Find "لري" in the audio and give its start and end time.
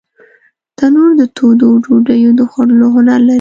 3.27-3.29